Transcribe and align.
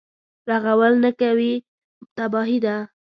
رغول 0.49 0.93
نه 1.03 1.11
کوي 1.21 1.53
تباهي 2.17 2.57
ده. 2.65 2.75